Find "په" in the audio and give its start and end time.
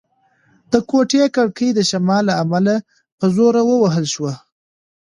3.17-3.25